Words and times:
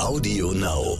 Audio 0.00 0.52
Now. 0.52 0.98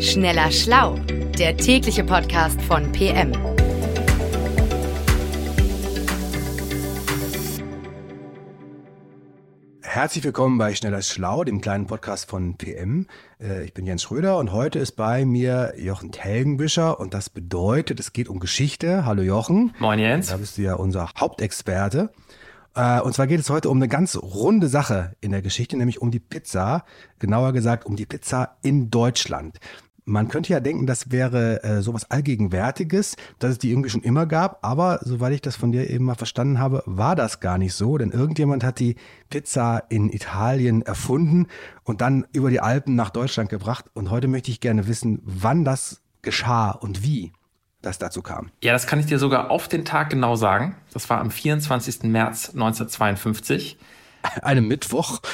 Schneller 0.00 0.50
Schlau, 0.50 0.98
der 1.38 1.56
tägliche 1.58 2.02
Podcast 2.04 2.60
von 2.62 2.90
PM. 2.92 3.32
Herzlich 9.82 10.24
willkommen 10.24 10.58
bei 10.58 10.74
Schneller 10.74 11.00
Schlau, 11.00 11.44
dem 11.44 11.60
kleinen 11.60 11.86
Podcast 11.86 12.28
von 12.28 12.56
PM. 12.56 13.06
Äh, 13.40 13.64
Ich 13.64 13.72
bin 13.74 13.86
Jens 13.86 14.02
Schröder 14.02 14.38
und 14.38 14.52
heute 14.52 14.78
ist 14.78 14.92
bei 14.92 15.24
mir 15.24 15.72
Jochen 15.78 16.12
Telgenwischer 16.12 17.00
und 17.00 17.14
das 17.14 17.30
bedeutet, 17.30 17.98
es 18.00 18.12
geht 18.12 18.28
um 18.28 18.38
Geschichte. 18.40 19.04
Hallo 19.06 19.22
Jochen. 19.22 19.74
Moin 19.78 19.98
Jens. 19.98 20.28
Da 20.28 20.36
bist 20.36 20.58
du 20.58 20.62
ja 20.62 20.74
unser 20.74 21.10
Hauptexperte. 21.18 22.10
Äh, 22.76 23.00
Und 23.00 23.14
zwar 23.14 23.26
geht 23.26 23.40
es 23.40 23.50
heute 23.50 23.70
um 23.70 23.78
eine 23.78 23.88
ganz 23.88 24.16
runde 24.16 24.68
Sache 24.68 25.16
in 25.20 25.32
der 25.32 25.42
Geschichte, 25.42 25.76
nämlich 25.76 26.00
um 26.00 26.10
die 26.10 26.20
Pizza. 26.20 26.84
Genauer 27.18 27.52
gesagt 27.52 27.86
um 27.86 27.96
die 27.96 28.06
Pizza 28.06 28.56
in 28.62 28.90
Deutschland. 28.90 29.58
Man 30.08 30.28
könnte 30.28 30.52
ja 30.52 30.60
denken, 30.60 30.86
das 30.86 31.10
wäre 31.10 31.64
äh, 31.64 31.82
sowas 31.82 32.12
Allgegenwärtiges, 32.12 33.16
dass 33.40 33.52
es 33.52 33.58
die 33.58 33.70
irgendwie 33.70 33.90
schon 33.90 34.02
immer 34.04 34.24
gab, 34.26 34.64
aber 34.64 35.00
soweit 35.02 35.32
ich 35.32 35.40
das 35.40 35.56
von 35.56 35.72
dir 35.72 35.90
eben 35.90 36.04
mal 36.04 36.14
verstanden 36.14 36.60
habe, 36.60 36.84
war 36.86 37.16
das 37.16 37.40
gar 37.40 37.58
nicht 37.58 37.74
so, 37.74 37.98
denn 37.98 38.12
irgendjemand 38.12 38.62
hat 38.62 38.78
die 38.78 38.94
Pizza 39.30 39.82
in 39.88 40.08
Italien 40.12 40.82
erfunden 40.82 41.48
und 41.82 42.02
dann 42.02 42.24
über 42.32 42.50
die 42.50 42.60
Alpen 42.60 42.94
nach 42.94 43.10
Deutschland 43.10 43.50
gebracht. 43.50 43.86
Und 43.94 44.10
heute 44.10 44.28
möchte 44.28 44.52
ich 44.52 44.60
gerne 44.60 44.86
wissen, 44.86 45.22
wann 45.24 45.64
das 45.64 46.02
geschah 46.22 46.70
und 46.70 47.02
wie 47.02 47.32
das 47.86 47.98
dazu 47.98 48.22
kam. 48.22 48.50
Ja, 48.62 48.72
das 48.72 48.86
kann 48.86 49.00
ich 49.00 49.06
dir 49.06 49.18
sogar 49.18 49.50
auf 49.50 49.68
den 49.68 49.84
Tag 49.84 50.10
genau 50.10 50.36
sagen. 50.36 50.76
Das 50.92 51.08
war 51.08 51.20
am 51.20 51.30
24. 51.30 52.02
März 52.02 52.50
1952. 52.50 53.78
Einem 54.42 54.68
Mittwoch. 54.68 55.20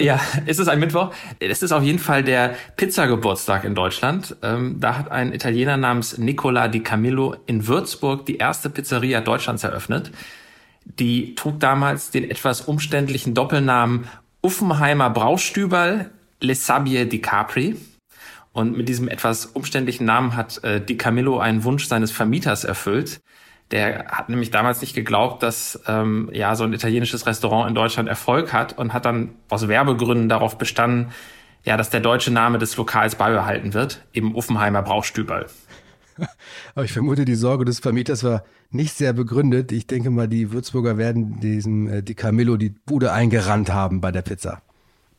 Ja, 0.00 0.20
ist 0.46 0.60
es 0.60 0.68
ein 0.68 0.78
Mittwoch? 0.78 1.12
Es 1.40 1.60
ist 1.60 1.72
auf 1.72 1.82
jeden 1.82 1.98
Fall 1.98 2.22
der 2.22 2.54
Pizzageburtstag 2.76 3.64
in 3.64 3.74
Deutschland. 3.74 4.36
Ähm, 4.42 4.76
da 4.78 4.96
hat 4.96 5.10
ein 5.10 5.32
Italiener 5.32 5.76
namens 5.76 6.18
Nicola 6.18 6.68
di 6.68 6.84
Camillo 6.84 7.34
in 7.46 7.66
Würzburg 7.66 8.24
die 8.24 8.36
erste 8.36 8.70
Pizzeria 8.70 9.20
Deutschlands 9.20 9.64
eröffnet. 9.64 10.12
Die 10.84 11.34
trug 11.34 11.58
damals 11.58 12.10
den 12.10 12.30
etwas 12.30 12.60
umständlichen 12.60 13.34
Doppelnamen 13.34 14.06
Uffenheimer 14.40 15.10
Braustüberl 15.10 16.10
Le 16.40 16.54
Sabie 16.54 17.06
di 17.06 17.20
Capri. 17.20 17.76
Und 18.52 18.76
mit 18.76 18.88
diesem 18.88 19.08
etwas 19.08 19.46
umständlichen 19.46 20.04
Namen 20.04 20.36
hat 20.36 20.62
äh, 20.64 20.80
Di 20.80 20.96
Camillo 20.96 21.38
einen 21.38 21.64
Wunsch 21.64 21.86
seines 21.86 22.10
Vermieters 22.10 22.64
erfüllt. 22.64 23.20
Der 23.70 24.06
hat 24.06 24.30
nämlich 24.30 24.50
damals 24.50 24.80
nicht 24.80 24.94
geglaubt, 24.94 25.42
dass 25.42 25.80
ähm, 25.86 26.30
ja 26.32 26.56
so 26.56 26.64
ein 26.64 26.72
italienisches 26.72 27.26
Restaurant 27.26 27.68
in 27.68 27.74
Deutschland 27.74 28.08
Erfolg 28.08 28.52
hat 28.52 28.78
und 28.78 28.94
hat 28.94 29.04
dann 29.04 29.34
aus 29.50 29.68
Werbegründen 29.68 30.28
darauf 30.28 30.56
bestanden, 30.56 31.12
ja, 31.64 31.76
dass 31.76 31.90
der 31.90 32.00
deutsche 32.00 32.30
Name 32.30 32.58
des 32.58 32.76
Lokals 32.76 33.16
beibehalten 33.16 33.74
wird, 33.74 34.06
eben 34.14 34.34
Uffenheimer 34.34 34.82
Braustüberl. 34.82 35.46
Aber 36.74 36.84
ich 36.84 36.92
vermute, 36.92 37.24
die 37.24 37.34
Sorge 37.34 37.64
des 37.64 37.80
Vermieters 37.80 38.24
war 38.24 38.42
nicht 38.70 38.96
sehr 38.96 39.12
begründet. 39.12 39.70
Ich 39.72 39.86
denke 39.86 40.10
mal, 40.10 40.28
die 40.28 40.50
Würzburger 40.50 40.96
werden 40.96 41.40
diesem 41.40 41.88
äh, 41.88 42.02
Di 42.02 42.14
Camillo 42.14 42.56
die 42.56 42.70
Bude 42.70 43.12
eingerannt 43.12 43.70
haben 43.70 44.00
bei 44.00 44.12
der 44.12 44.22
Pizza. 44.22 44.62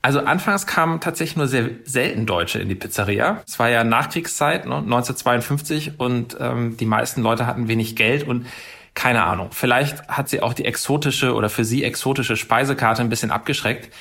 Also 0.02 0.20
anfangs 0.20 0.66
kamen 0.66 1.02
tatsächlich 1.02 1.36
nur 1.36 1.48
sehr 1.48 1.70
selten 1.84 2.26
Deutsche 2.26 2.60
in 2.60 2.70
die 2.70 2.76
Pizzeria. 2.76 3.42
Es 3.46 3.60
war 3.60 3.70
ja 3.70 3.84
Nachkriegszeit, 3.84 4.66
ne, 4.66 4.76
1952, 4.76 6.00
und 6.00 6.38
ähm, 6.40 6.78
die 6.78 6.86
meisten 6.86 7.22
Leute 7.22 7.46
hatten 7.46 7.68
wenig 7.68 7.98
Geld 7.98 8.26
und 8.26 8.46
keine 8.94 9.24
Ahnung. 9.24 9.50
Vielleicht 9.52 10.08
hat 10.08 10.30
sie 10.30 10.42
auch 10.42 10.54
die 10.54 10.66
exotische 10.66 11.34
oder 11.34 11.50
für 11.50 11.66
sie 11.66 11.84
exotische 11.84 12.38
Speisekarte 12.38 13.02
ein 13.02 13.10
bisschen 13.10 13.32
abgeschreckt. 13.32 13.94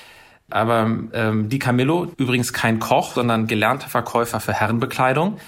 Aber 0.50 0.90
ähm, 1.12 1.48
Di 1.48 1.58
Camillo, 1.58 2.12
übrigens 2.16 2.52
kein 2.52 2.78
Koch, 2.78 3.14
sondern 3.14 3.46
gelernter 3.46 3.88
Verkäufer 3.88 4.40
für 4.40 4.54
Herrenbekleidung, 4.54 5.38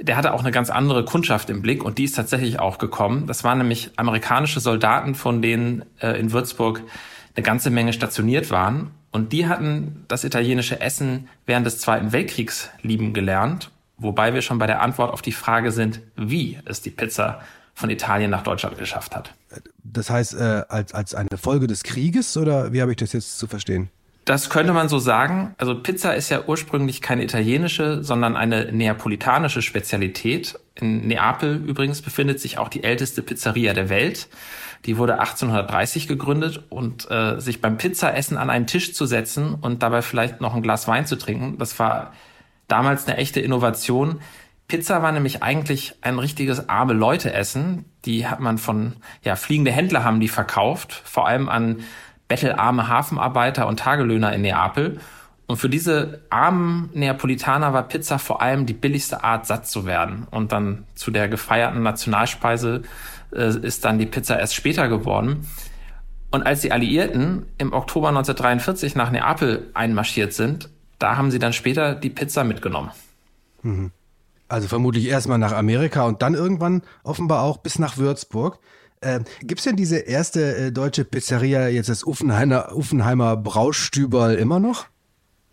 der 0.00 0.16
hatte 0.16 0.32
auch 0.32 0.40
eine 0.40 0.50
ganz 0.50 0.70
andere 0.70 1.04
Kundschaft 1.04 1.50
im 1.50 1.62
Blick 1.62 1.84
und 1.84 1.98
die 1.98 2.04
ist 2.04 2.16
tatsächlich 2.16 2.58
auch 2.58 2.78
gekommen. 2.78 3.26
Das 3.26 3.44
waren 3.44 3.58
nämlich 3.58 3.90
amerikanische 3.96 4.58
Soldaten, 4.58 5.14
von 5.14 5.42
denen 5.42 5.84
äh, 6.00 6.18
in 6.18 6.32
Würzburg 6.32 6.82
eine 7.36 7.44
ganze 7.44 7.70
Menge 7.70 7.92
stationiert 7.92 8.50
waren. 8.50 8.90
Und 9.12 9.32
die 9.32 9.46
hatten 9.46 10.04
das 10.08 10.24
italienische 10.24 10.80
Essen 10.80 11.28
während 11.46 11.66
des 11.66 11.78
Zweiten 11.78 12.12
Weltkriegs 12.12 12.70
lieben 12.82 13.12
gelernt. 13.12 13.70
Wobei 13.96 14.32
wir 14.34 14.42
schon 14.42 14.58
bei 14.58 14.66
der 14.66 14.80
Antwort 14.80 15.12
auf 15.12 15.20
die 15.20 15.32
Frage 15.32 15.72
sind, 15.72 16.00
wie 16.16 16.58
es 16.64 16.80
die 16.80 16.90
Pizza 16.90 17.40
von 17.74 17.90
Italien 17.90 18.30
nach 18.30 18.42
Deutschland 18.42 18.78
geschafft 18.78 19.14
hat. 19.16 19.34
Das 19.82 20.10
heißt, 20.10 20.34
äh, 20.34 20.62
als, 20.68 20.94
als 20.94 21.14
eine 21.14 21.36
Folge 21.36 21.66
des 21.66 21.82
Krieges 21.82 22.36
oder 22.36 22.72
wie 22.72 22.80
habe 22.80 22.92
ich 22.92 22.96
das 22.98 23.12
jetzt 23.12 23.38
zu 23.38 23.46
verstehen? 23.46 23.90
Das 24.24 24.50
könnte 24.50 24.72
man 24.72 24.88
so 24.88 24.98
sagen. 24.98 25.54
Also 25.58 25.74
Pizza 25.74 26.14
ist 26.14 26.28
ja 26.28 26.44
ursprünglich 26.46 27.00
keine 27.00 27.24
italienische, 27.24 28.04
sondern 28.04 28.36
eine 28.36 28.70
neapolitanische 28.70 29.62
Spezialität. 29.62 30.58
In 30.76 31.08
Neapel 31.08 31.56
übrigens 31.66 32.02
befindet 32.02 32.38
sich 32.38 32.58
auch 32.58 32.68
die 32.68 32.84
älteste 32.84 33.22
Pizzeria 33.22 33.72
der 33.72 33.88
Welt. 33.88 34.28
Die 34.86 34.96
wurde 34.96 35.20
1830 35.20 36.08
gegründet 36.08 36.64
und 36.70 37.10
äh, 37.10 37.38
sich 37.38 37.60
beim 37.60 37.76
Pizzaessen 37.76 38.38
an 38.38 38.48
einen 38.48 38.66
Tisch 38.66 38.94
zu 38.94 39.06
setzen 39.06 39.54
und 39.54 39.82
dabei 39.82 40.02
vielleicht 40.02 40.40
noch 40.40 40.54
ein 40.54 40.62
Glas 40.62 40.88
Wein 40.88 41.06
zu 41.06 41.16
trinken, 41.16 41.58
das 41.58 41.78
war 41.78 42.12
damals 42.66 43.06
eine 43.06 43.18
echte 43.18 43.40
Innovation. 43.40 44.20
Pizza 44.68 45.02
war 45.02 45.12
nämlich 45.12 45.42
eigentlich 45.42 45.94
ein 46.00 46.18
richtiges 46.18 46.68
arme 46.68 46.92
Leute-Essen. 46.92 47.84
Die 48.04 48.26
hat 48.26 48.40
man 48.40 48.56
von, 48.56 48.94
ja, 49.22 49.36
fliegende 49.36 49.72
Händler 49.72 50.04
haben 50.04 50.20
die 50.20 50.28
verkauft, 50.28 51.02
vor 51.04 51.26
allem 51.26 51.48
an 51.48 51.80
bettelarme 52.28 52.86
Hafenarbeiter 52.86 53.66
und 53.66 53.80
Tagelöhner 53.80 54.32
in 54.32 54.42
Neapel. 54.42 55.00
Und 55.50 55.56
für 55.56 55.68
diese 55.68 56.20
armen 56.30 56.90
Neapolitaner 56.94 57.72
war 57.72 57.82
Pizza 57.82 58.20
vor 58.20 58.40
allem 58.40 58.66
die 58.66 58.72
billigste 58.72 59.24
Art, 59.24 59.46
satt 59.46 59.66
zu 59.66 59.84
werden. 59.84 60.28
Und 60.30 60.52
dann 60.52 60.84
zu 60.94 61.10
der 61.10 61.28
gefeierten 61.28 61.82
Nationalspeise 61.82 62.82
äh, 63.32 63.58
ist 63.58 63.84
dann 63.84 63.98
die 63.98 64.06
Pizza 64.06 64.38
erst 64.38 64.54
später 64.54 64.86
geworden. 64.86 65.48
Und 66.30 66.46
als 66.46 66.60
die 66.60 66.70
Alliierten 66.70 67.46
im 67.58 67.72
Oktober 67.72 68.10
1943 68.10 68.94
nach 68.94 69.10
Neapel 69.10 69.66
einmarschiert 69.74 70.34
sind, 70.34 70.68
da 71.00 71.16
haben 71.16 71.32
sie 71.32 71.40
dann 71.40 71.52
später 71.52 71.96
die 71.96 72.10
Pizza 72.10 72.44
mitgenommen. 72.44 72.92
Also 74.46 74.68
vermutlich 74.68 75.08
erstmal 75.08 75.38
nach 75.38 75.52
Amerika 75.52 76.06
und 76.06 76.22
dann 76.22 76.34
irgendwann 76.34 76.82
offenbar 77.02 77.42
auch 77.42 77.56
bis 77.56 77.80
nach 77.80 77.96
Würzburg. 77.96 78.60
Äh, 79.00 79.18
Gibt 79.40 79.58
es 79.58 79.64
denn 79.64 79.74
diese 79.74 79.98
erste 79.98 80.54
äh, 80.54 80.70
deutsche 80.70 81.04
Pizzeria, 81.04 81.66
jetzt 81.66 81.88
das 81.88 82.04
Uffenheimer, 82.04 82.72
Uffenheimer 82.72 83.36
Braustüberl, 83.36 84.36
immer 84.36 84.60
noch? 84.60 84.86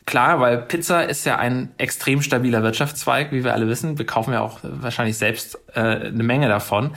Klar, 0.07 0.40
weil 0.40 0.59
Pizza 0.59 1.03
ist 1.03 1.25
ja 1.25 1.38
ein 1.38 1.73
extrem 1.78 2.22
stabiler 2.22 2.63
Wirtschaftszweig, 2.63 3.34
wie 3.34 3.44
wir 3.44 3.53
alle 3.53 3.68
wissen. 3.68 3.97
Wir 3.97 4.06
kaufen 4.06 4.31
ja 4.31 4.40
auch 4.40 4.59
wahrscheinlich 4.63 5.18
selbst 5.18 5.59
äh, 5.75 5.81
eine 5.81 6.23
Menge 6.23 6.47
davon. 6.47 6.91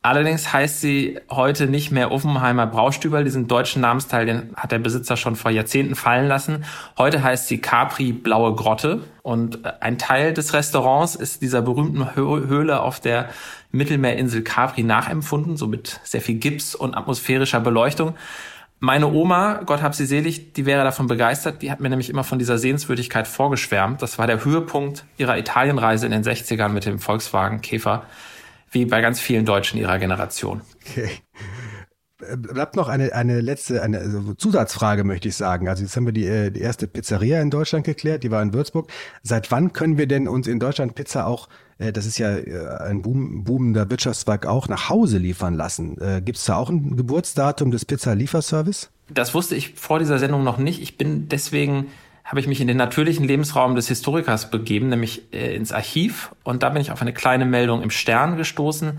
Allerdings 0.00 0.52
heißt 0.52 0.80
sie 0.80 1.18
heute 1.28 1.66
nicht 1.66 1.90
mehr 1.90 2.12
Uffenheimer 2.12 2.68
Braustüberl. 2.68 3.24
Diesen 3.24 3.48
deutschen 3.48 3.82
Namensteil, 3.82 4.26
den 4.26 4.54
hat 4.54 4.70
der 4.70 4.78
Besitzer 4.78 5.16
schon 5.16 5.34
vor 5.34 5.50
Jahrzehnten 5.50 5.96
fallen 5.96 6.28
lassen. 6.28 6.64
Heute 6.96 7.24
heißt 7.24 7.48
sie 7.48 7.58
Capri 7.58 8.12
Blaue 8.12 8.54
Grotte. 8.54 9.00
Und 9.22 9.66
äh, 9.66 9.72
ein 9.80 9.98
Teil 9.98 10.32
des 10.32 10.52
Restaurants 10.52 11.16
ist 11.16 11.42
dieser 11.42 11.62
berühmten 11.62 12.14
Hö 12.14 12.46
Höhle 12.46 12.80
auf 12.80 13.00
der 13.00 13.28
Mittelmeerinsel 13.72 14.42
Capri 14.42 14.84
nachempfunden, 14.84 15.56
so 15.56 15.66
mit 15.66 15.98
sehr 16.04 16.20
viel 16.20 16.36
Gips 16.36 16.76
und 16.76 16.94
atmosphärischer 16.94 17.58
Beleuchtung. 17.58 18.14
Meine 18.78 19.08
Oma, 19.08 19.62
Gott 19.64 19.80
hab 19.80 19.94
sie 19.94 20.04
selig, 20.04 20.52
die 20.52 20.66
wäre 20.66 20.84
davon 20.84 21.06
begeistert. 21.06 21.62
Die 21.62 21.70
hat 21.70 21.80
mir 21.80 21.88
nämlich 21.88 22.10
immer 22.10 22.24
von 22.24 22.38
dieser 22.38 22.58
Sehenswürdigkeit 22.58 23.26
vorgeschwärmt. 23.26 24.02
Das 24.02 24.18
war 24.18 24.26
der 24.26 24.44
Höhepunkt 24.44 25.04
ihrer 25.16 25.38
Italienreise 25.38 26.04
in 26.04 26.12
den 26.12 26.22
60ern 26.22 26.68
mit 26.68 26.84
dem 26.84 26.98
Volkswagen 26.98 27.62
Käfer, 27.62 28.04
wie 28.70 28.84
bei 28.84 29.00
ganz 29.00 29.18
vielen 29.18 29.46
Deutschen 29.46 29.80
ihrer 29.80 29.98
Generation. 29.98 30.60
Okay. 30.84 31.10
Äh, 32.20 32.36
Bleibt 32.36 32.76
noch 32.76 32.88
eine, 32.88 33.12
eine 33.12 33.40
letzte 33.40 33.82
eine 33.82 33.98
also 33.98 34.34
Zusatzfrage, 34.34 35.04
möchte 35.04 35.28
ich 35.28 35.36
sagen. 35.36 35.68
Also 35.68 35.82
jetzt 35.82 35.96
haben 35.96 36.06
wir 36.06 36.12
die, 36.12 36.26
äh, 36.26 36.50
die 36.50 36.60
erste 36.60 36.86
Pizzeria 36.86 37.40
in 37.40 37.50
Deutschland 37.50 37.84
geklärt, 37.84 38.22
die 38.22 38.30
war 38.30 38.42
in 38.42 38.52
Würzburg. 38.52 38.90
Seit 39.22 39.50
wann 39.50 39.72
können 39.72 39.98
wir 39.98 40.06
denn 40.06 40.28
uns 40.28 40.46
in 40.46 40.58
Deutschland 40.58 40.94
Pizza 40.94 41.26
auch, 41.26 41.48
äh, 41.78 41.92
das 41.92 42.06
ist 42.06 42.18
ja 42.18 42.28
ein 42.28 43.02
boom, 43.02 43.44
boomender 43.44 43.90
Wirtschaftszweig, 43.90 44.46
auch 44.46 44.68
nach 44.68 44.88
Hause 44.88 45.18
liefern 45.18 45.54
lassen? 45.54 45.96
Gibt 46.24 46.38
es 46.38 46.44
da 46.44 46.56
auch 46.56 46.70
ein 46.70 46.96
Geburtsdatum 46.96 47.70
des 47.70 47.84
Pizza-Lieferservice? 47.84 48.90
Das 49.08 49.34
wusste 49.34 49.54
ich 49.54 49.74
vor 49.74 49.98
dieser 49.98 50.18
Sendung 50.18 50.42
noch 50.42 50.58
nicht. 50.58 50.80
Ich 50.80 50.98
bin 50.98 51.28
deswegen 51.28 51.86
habe 52.26 52.40
ich 52.40 52.48
mich 52.48 52.60
in 52.60 52.66
den 52.66 52.76
natürlichen 52.76 53.24
Lebensraum 53.24 53.76
des 53.76 53.86
Historikers 53.86 54.50
begeben, 54.50 54.88
nämlich 54.88 55.32
äh, 55.32 55.54
ins 55.54 55.70
Archiv. 55.70 56.34
Und 56.42 56.64
da 56.64 56.70
bin 56.70 56.82
ich 56.82 56.90
auf 56.90 57.00
eine 57.00 57.12
kleine 57.12 57.46
Meldung 57.46 57.82
im 57.82 57.90
Stern 57.90 58.36
gestoßen. 58.36 58.98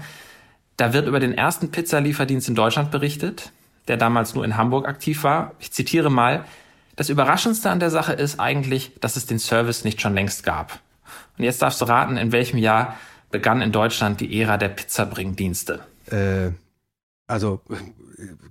Da 0.77 0.93
wird 0.93 1.07
über 1.07 1.19
den 1.19 1.33
ersten 1.33 1.71
Pizzalieferdienst 1.71 2.47
in 2.47 2.55
Deutschland 2.55 2.91
berichtet, 2.91 3.51
der 3.87 3.97
damals 3.97 4.35
nur 4.35 4.45
in 4.45 4.57
Hamburg 4.57 4.87
aktiv 4.87 5.23
war. 5.23 5.53
Ich 5.59 5.71
zitiere 5.71 6.09
mal. 6.09 6.45
Das 6.95 7.09
Überraschendste 7.09 7.69
an 7.69 7.79
der 7.79 7.89
Sache 7.89 8.13
ist 8.13 8.39
eigentlich, 8.39 8.91
dass 9.01 9.15
es 9.15 9.25
den 9.25 9.39
Service 9.39 9.83
nicht 9.83 10.01
schon 10.01 10.13
längst 10.13 10.43
gab. 10.43 10.79
Und 11.37 11.43
jetzt 11.43 11.61
darfst 11.61 11.81
du 11.81 11.85
raten, 11.85 12.17
in 12.17 12.31
welchem 12.31 12.57
Jahr 12.57 12.95
begann 13.31 13.61
in 13.61 13.71
Deutschland 13.71 14.19
die 14.19 14.39
Ära 14.39 14.57
der 14.57 14.69
Pizzabringdienste. 14.69 15.79
Äh, 16.11 16.51
Also, 17.27 17.61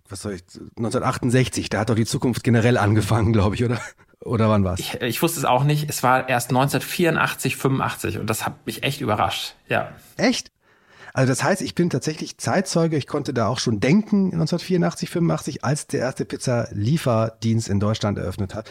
was 0.08 0.22
soll 0.22 0.34
ich, 0.34 0.42
1968, 0.76 1.70
da 1.70 1.80
hat 1.80 1.90
doch 1.90 1.94
die 1.94 2.04
Zukunft 2.04 2.44
generell 2.44 2.76
angefangen, 2.76 3.32
glaube 3.32 3.54
ich, 3.54 3.64
oder? 3.64 3.80
Oder 4.20 4.48
wann 4.48 4.64
war's? 4.64 4.80
Ich, 4.80 4.94
ich 5.00 5.22
wusste 5.22 5.38
es 5.38 5.44
auch 5.44 5.62
nicht. 5.64 5.88
Es 5.88 6.02
war 6.02 6.28
erst 6.28 6.50
1984, 6.50 7.56
85 7.56 8.18
und 8.18 8.28
das 8.28 8.44
hat 8.44 8.66
mich 8.66 8.82
echt 8.82 9.00
überrascht. 9.00 9.54
Ja. 9.68 9.92
Echt? 10.16 10.50
Also 11.16 11.30
das 11.30 11.42
heißt, 11.42 11.62
ich 11.62 11.74
bin 11.74 11.88
tatsächlich 11.88 12.36
Zeitzeuge. 12.36 12.98
Ich 12.98 13.06
konnte 13.06 13.32
da 13.32 13.46
auch 13.46 13.58
schon 13.58 13.80
denken 13.80 14.34
1984, 14.34 15.08
85, 15.08 15.64
als 15.64 15.86
der 15.86 16.00
erste 16.00 16.26
Pizza-Lieferdienst 16.26 17.70
in 17.70 17.80
Deutschland 17.80 18.18
eröffnet 18.18 18.54
hat. 18.54 18.70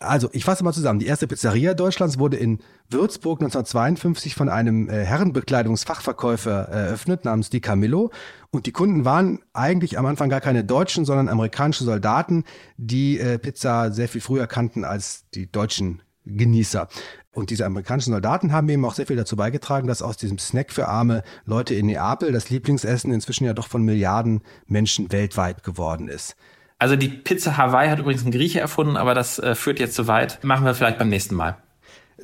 Also 0.00 0.30
ich 0.32 0.46
fasse 0.46 0.64
mal 0.64 0.72
zusammen. 0.72 0.98
Die 0.98 1.06
erste 1.06 1.26
Pizzeria 1.26 1.74
Deutschlands 1.74 2.18
wurde 2.18 2.38
in 2.38 2.60
Würzburg 2.88 3.42
1952 3.42 4.34
von 4.34 4.48
einem 4.48 4.88
äh, 4.88 5.04
Herrenbekleidungsfachverkäufer 5.04 6.68
eröffnet 6.70 7.26
namens 7.26 7.50
Di 7.50 7.60
Camillo. 7.60 8.10
Und 8.50 8.64
die 8.64 8.72
Kunden 8.72 9.04
waren 9.04 9.40
eigentlich 9.52 9.98
am 9.98 10.06
Anfang 10.06 10.30
gar 10.30 10.40
keine 10.40 10.64
Deutschen, 10.64 11.04
sondern 11.04 11.28
amerikanische 11.28 11.84
Soldaten, 11.84 12.44
die 12.78 13.18
äh, 13.18 13.36
Pizza 13.38 13.92
sehr 13.92 14.08
viel 14.08 14.22
früher 14.22 14.46
kannten 14.46 14.84
als 14.84 15.26
die 15.34 15.52
deutschen 15.52 16.00
Genießer. 16.24 16.88
Und 17.32 17.50
diese 17.50 17.66
amerikanischen 17.66 18.12
Soldaten 18.12 18.52
haben 18.52 18.68
eben 18.68 18.84
auch 18.84 18.94
sehr 18.94 19.06
viel 19.06 19.16
dazu 19.16 19.36
beigetragen, 19.36 19.88
dass 19.88 20.02
aus 20.02 20.16
diesem 20.16 20.38
Snack 20.38 20.72
für 20.72 20.88
arme 20.88 21.22
Leute 21.44 21.74
in 21.74 21.86
Neapel 21.86 22.32
das 22.32 22.50
Lieblingsessen 22.50 23.12
inzwischen 23.12 23.44
ja 23.44 23.52
doch 23.52 23.66
von 23.66 23.82
Milliarden 23.82 24.42
Menschen 24.66 25.10
weltweit 25.12 25.64
geworden 25.64 26.08
ist. 26.08 26.36
Also 26.78 26.96
die 26.96 27.08
Pizza 27.08 27.56
Hawaii 27.56 27.88
hat 27.88 27.98
übrigens 27.98 28.24
ein 28.24 28.30
Grieche 28.30 28.60
erfunden, 28.60 28.96
aber 28.96 29.14
das 29.14 29.38
äh, 29.38 29.54
führt 29.54 29.80
jetzt 29.80 29.94
zu 29.94 30.06
weit. 30.06 30.42
Machen 30.44 30.64
wir 30.64 30.74
vielleicht 30.74 30.98
beim 30.98 31.08
nächsten 31.08 31.34
Mal. 31.34 31.56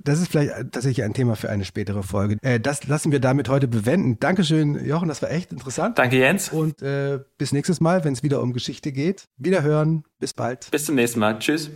Das 0.03 0.21
ist 0.21 0.29
vielleicht 0.31 0.53
tatsächlich 0.73 1.05
ein 1.05 1.15
Thema 1.15 1.35
für 1.35 1.51
eine 1.51 1.65
spätere 1.65 2.03
Folge. 2.03 2.37
Äh, 2.43 2.61
das 2.61 2.87
lassen 2.87 3.13
wir 3.13 3.21
damit 3.21 3.49
heute 3.49 3.69
bewenden. 3.69 4.19
Dankeschön, 4.21 4.85
Jochen, 4.85 5.09
das 5.09 5.23
war 5.23 5.31
echt 5.31 5.53
interessant. 5.53 5.99
Danke, 5.99 6.17
Jens. 6.17 6.51
Und 6.51 6.83
äh, 6.83 7.21
bis 7.39 7.53
nächstes 7.53 7.81
Mal, 7.81 8.05
wenn 8.05 8.13
es 8.13 8.23
wieder 8.23 8.41
um 8.43 8.53
Geschichte 8.53 8.93
geht. 8.93 9.25
Wiederhören. 9.37 10.05
Bis 10.19 10.33
bald. 10.33 10.71
Bis 10.71 10.85
zum 10.85 10.95
nächsten 10.95 11.21
Mal. 11.21 11.39
Tschüss. 11.39 11.71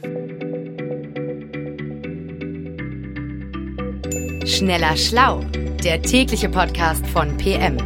Schneller 4.46 4.94
Schlau, 4.96 5.40
der 5.82 6.02
tägliche 6.02 6.50
Podcast 6.50 7.06
von 7.06 7.34
PM. 7.38 7.78